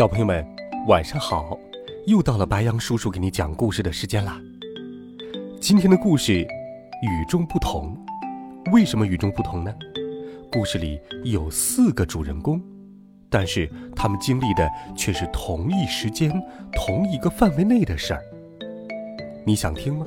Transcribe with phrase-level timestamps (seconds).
[0.00, 0.42] 小朋友们，
[0.86, 1.58] 晚上好！
[2.06, 4.40] 又到了白羊叔叔给你讲故事的时间啦。
[5.60, 6.40] 今天的故事
[7.02, 7.94] 与众不同，
[8.72, 9.70] 为什么与众不同呢？
[10.50, 12.58] 故事里有四个主人公，
[13.28, 16.32] 但是他们经历的却是同一时间、
[16.72, 18.22] 同一个范围内的事儿。
[19.44, 20.06] 你想听吗？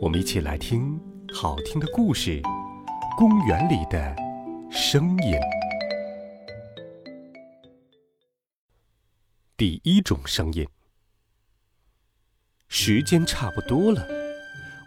[0.00, 0.98] 我们一起来听
[1.32, 2.42] 好听的故事
[3.16, 4.16] 《公园里的
[4.68, 5.32] 声音》。
[9.62, 10.66] 第一种声音。
[12.66, 14.04] 时间差不多了，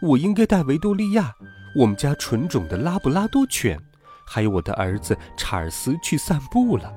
[0.02, 1.34] 我应该带维多利亚，
[1.78, 3.81] 我们家纯种的拉布拉多犬，
[4.28, 6.94] 还有我的儿子查尔斯去散步了。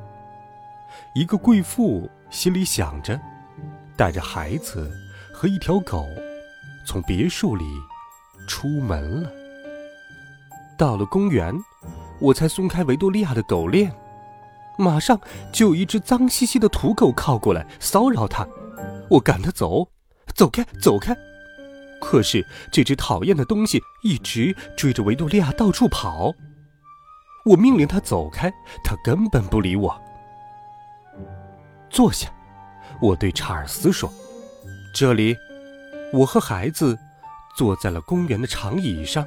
[1.15, 3.17] 一个贵妇心里想着，
[3.97, 4.91] 带着孩子
[5.33, 6.05] 和一条狗，
[6.85, 7.65] 从别墅里
[8.49, 9.31] 出门了。
[10.77, 11.55] 到了公园，
[12.19, 13.95] 我才松开维多利亚的狗链。
[14.79, 15.21] 马上
[15.53, 18.47] 就有一只脏兮兮的土狗靠过来骚扰他，
[19.11, 19.89] 我赶它走，
[20.37, 21.17] 走开，走开。
[22.01, 26.33] 可是这只讨厌的东西一直追着维多利亚到处跑。
[27.45, 28.49] 我命令它走开，
[28.85, 30.01] 它根本不理我。
[31.91, 32.29] 坐下，
[33.03, 34.09] 我对查尔斯说
[34.95, 35.37] ：“这里。”
[36.15, 36.97] 我和孩子
[37.57, 39.27] 坐在了公园的长椅上。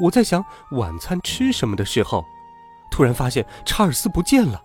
[0.00, 2.24] 我在想晚餐吃什么的时候。
[2.96, 4.58] 突然发现查尔斯不见了！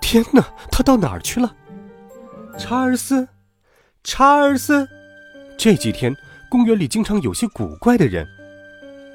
[0.00, 1.54] 天哪，他到哪儿去了？
[2.58, 3.28] 查尔斯，
[4.02, 4.88] 查尔斯！
[5.58, 6.16] 这几天
[6.48, 8.26] 公园里经常有些古怪的人。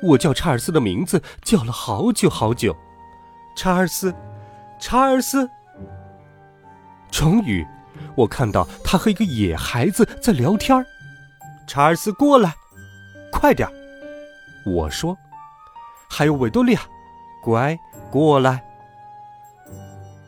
[0.04, 2.78] 我叫查尔斯的名字叫了好久好久。
[3.58, 4.14] 查尔斯，
[4.80, 5.50] 查尔斯！
[7.10, 7.66] 终于，
[8.16, 10.86] 我看到他和一个野孩子在聊天儿
[11.66, 12.54] 查尔斯，过来，
[13.32, 13.74] 快点儿！
[14.68, 15.18] 我说，
[16.08, 16.82] 还有维多利亚，
[17.44, 17.76] 乖。
[18.14, 18.64] 过来。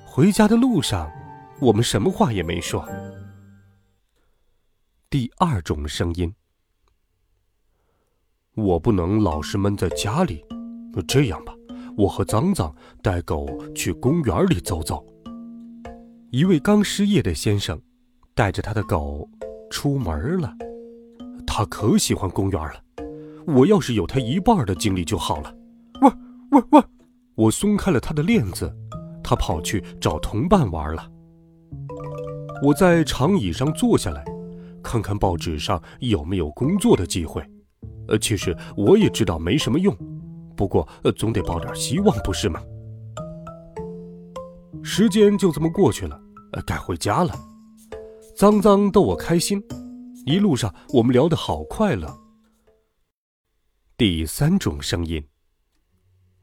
[0.07, 1.07] 回家的路上，
[1.59, 2.83] 我们什么话也没说。
[5.07, 6.33] 第二种声音，
[8.55, 10.43] 我不能老是闷在家里。
[11.07, 11.53] 这样吧，
[11.95, 15.05] 我和脏脏带狗去公园里走走。
[16.31, 17.79] 一位刚失业的先生，
[18.33, 19.29] 带着他的狗
[19.69, 20.51] 出门了。
[21.45, 22.81] 他可喜欢公园了。
[23.45, 25.55] 我要是有他一半的精力就好了。
[26.01, 26.19] 汪
[26.49, 26.94] 汪汪！
[27.35, 28.73] 我松开了他的链子，
[29.23, 31.11] 他跑去找同伴玩了。
[32.63, 34.23] 我在长椅上坐下来，
[34.81, 37.45] 看看报纸上有没有工作的机会。
[38.07, 39.95] 呃，其实我也知道没什么用，
[40.55, 40.87] 不过，
[41.17, 42.61] 总得抱点希望，不是吗？
[44.81, 46.17] 时间就这么过去了，
[46.53, 47.33] 呃，该回家了。
[48.37, 49.61] 脏脏逗我开心，
[50.25, 52.07] 一路上我们聊得好快乐。
[53.97, 55.21] 第三种声音。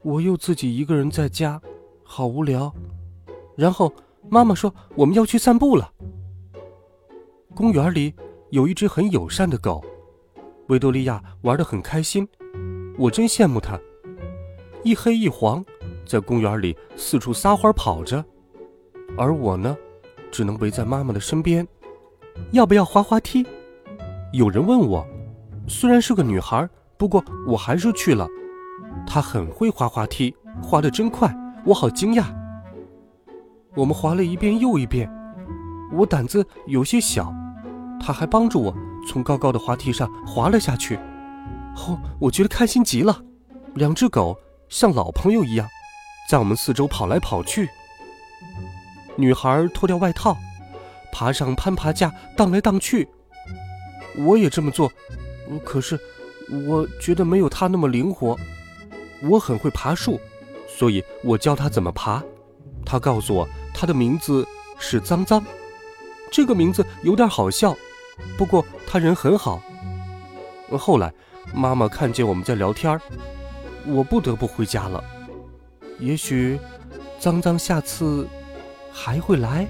[0.02, 1.60] 我又自己一个人在家，
[2.02, 2.72] 好无聊。
[3.56, 3.92] 然后
[4.28, 5.92] 妈妈说我们要去散步了。
[7.54, 8.12] 公园里
[8.50, 9.84] 有一只很友善的狗，
[10.68, 12.26] 维多利亚玩得很开心，
[12.98, 13.78] 我真羡慕它。
[14.82, 15.64] 一黑一黄，
[16.04, 18.24] 在公园里四处撒欢跑着，
[19.16, 19.76] 而我呢，
[20.32, 21.66] 只能围在妈妈的身边。
[22.50, 23.46] 要不要滑滑梯？
[24.32, 25.06] 有人问我，
[25.68, 28.26] 虽然是个女孩，不过我还是去了。
[29.06, 32.24] 他很会滑滑梯，滑得真快，我好惊讶。
[33.74, 35.10] 我们滑了一遍又一遍，
[35.92, 37.32] 我胆子有些小，
[38.00, 38.74] 他还帮助我
[39.08, 40.96] 从高高的滑梯上滑了下去。
[41.76, 43.22] 哦，我觉得开心极了。
[43.74, 44.36] 两只狗
[44.68, 45.66] 像老朋友一样，
[46.28, 47.68] 在我们四周跑来跑去。
[49.16, 50.36] 女孩脱掉外套，
[51.10, 53.08] 爬上攀爬架荡来荡去。
[54.18, 54.92] 我也这么做，
[55.64, 55.98] 可是
[56.66, 58.36] 我觉得没有她那么灵活。
[59.22, 60.20] 我很会爬树，
[60.68, 62.22] 所以我教他怎么爬。
[62.84, 64.46] 他告诉我，他的名字
[64.78, 65.42] 是脏脏。
[66.30, 67.76] 这个名字有点好笑，
[68.36, 69.62] 不过他人很好。
[70.78, 71.12] 后来，
[71.54, 72.98] 妈妈看见我们在聊天
[73.86, 75.02] 我不得不回家了。
[75.98, 76.58] 也许，
[77.18, 78.26] 脏脏下次
[78.90, 79.66] 还会来。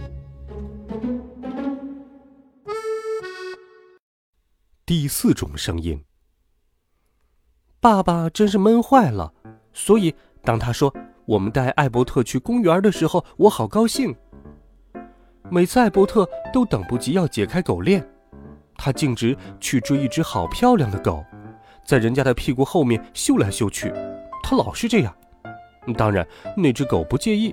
[4.86, 6.02] 第四种声音，
[7.82, 9.32] 爸爸真是闷坏了。
[9.72, 10.14] 所以，
[10.44, 10.94] 当他说
[11.24, 14.14] 我们带艾伯特去公园的时候，我好高兴。
[15.50, 18.08] 每次艾伯特都等不及要解开狗链，
[18.76, 21.24] 他径直去追一只好漂亮的狗，
[21.84, 23.92] 在人家的屁股后面嗅来嗅去。
[24.44, 25.12] 他老是这样。
[25.96, 26.24] 当然，
[26.56, 27.52] 那只狗不介意，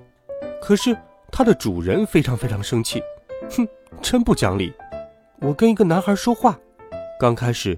[0.61, 0.95] 可是
[1.31, 3.01] 它的主人非常非常生气。
[3.49, 3.67] 哼，
[3.99, 4.71] 真不讲理！
[5.39, 6.55] 我跟一个男孩说话，
[7.19, 7.75] 刚开始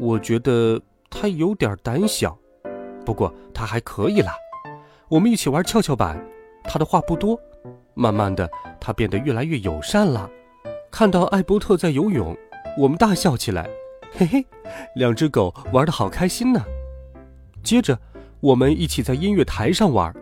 [0.00, 2.36] 我觉得他有点胆小，
[3.04, 4.34] 不过他还可以啦。
[5.08, 6.20] 我们一起玩跷跷板，
[6.64, 7.38] 他的话不多。
[7.94, 8.48] 慢慢的，
[8.80, 10.28] 他变得越来越友善了。
[10.90, 12.36] 看到艾伯特在游泳，
[12.78, 13.68] 我们大笑起来，
[14.12, 14.46] 嘿嘿，
[14.96, 16.64] 两只狗玩得好开心呢。
[17.62, 17.98] 接着，
[18.40, 20.12] 我们一起在音乐台上玩，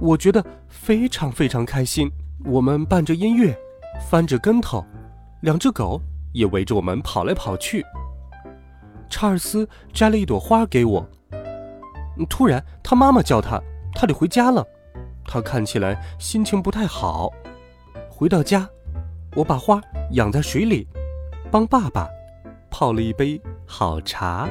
[0.00, 2.10] 我觉得非常非常开心。
[2.44, 3.56] 我们伴着音乐，
[4.10, 4.84] 翻着跟头，
[5.42, 6.02] 两只狗
[6.32, 7.84] 也围着我们跑来跑去。
[9.12, 11.06] 查尔斯摘了一朵花给我，
[12.30, 13.62] 突然他妈妈叫他，
[13.94, 14.66] 他得回家了。
[15.26, 17.30] 他看起来心情不太好。
[18.08, 18.66] 回到家，
[19.36, 19.80] 我把花
[20.12, 20.88] 养在水里，
[21.50, 22.08] 帮爸爸
[22.70, 24.48] 泡了一杯好茶。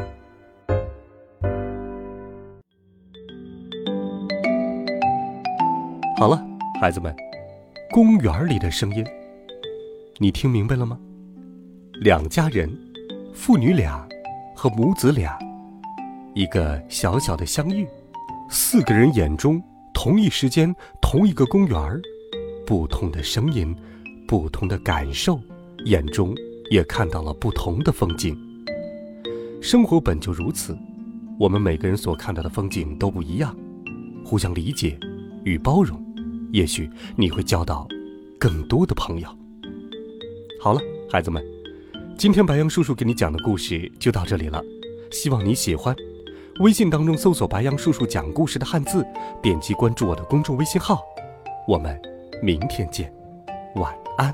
[6.17, 6.39] 好了，
[6.79, 7.13] 孩子们，
[7.89, 9.03] 公园里的声音，
[10.19, 10.99] 你听明白了吗？
[11.93, 12.69] 两家人，
[13.33, 14.07] 父女俩
[14.61, 15.39] 和母子俩，
[16.35, 17.87] 一个小小的相遇，
[18.47, 19.59] 四个人眼中。
[19.91, 20.71] 同一时间，
[21.01, 21.99] 同一个公园儿，
[22.63, 23.75] 不同的声音，
[24.27, 25.41] 不同的感受，
[25.85, 26.35] 眼中
[26.69, 28.37] 也看到了不同的风景。
[29.63, 30.77] 生活本就如此，
[31.39, 33.57] 我们每个人所看到的风景都不一样。
[34.23, 34.95] 互相理解
[35.43, 35.99] 与包容，
[36.51, 37.87] 也许你会交到
[38.39, 39.27] 更多的朋友。
[40.61, 40.79] 好了，
[41.11, 41.43] 孩子们，
[42.21, 44.63] 今天白杨叔叔给你讲的故事就到这里了，
[45.09, 45.95] 希望你喜欢。
[46.59, 49.03] 微信当中搜索“白杨叔叔讲故事”的汉字，
[49.41, 51.01] 点击关注我的公众微信号，
[51.67, 51.99] 我们
[52.39, 53.11] 明天见，
[53.73, 54.31] 晚安。